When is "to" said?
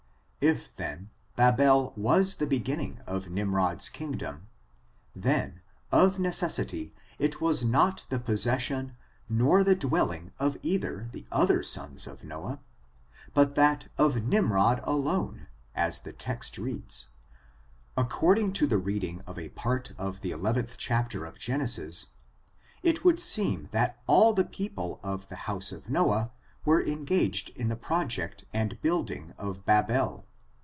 18.53-18.65